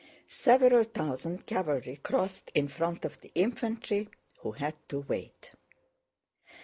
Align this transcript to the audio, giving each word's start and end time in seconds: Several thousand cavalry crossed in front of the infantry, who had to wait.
Several 0.27 0.83
thousand 0.83 1.45
cavalry 1.45 1.97
crossed 2.01 2.49
in 2.55 2.67
front 2.69 3.05
of 3.05 3.21
the 3.21 3.31
infantry, 3.35 4.09
who 4.39 4.53
had 4.53 4.73
to 4.89 5.01
wait. 5.01 5.51